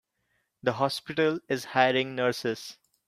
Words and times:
The 0.63 0.71
hospital 0.73 1.41
is 1.47 1.63
hiring 1.63 2.15
nurses. 2.15 2.79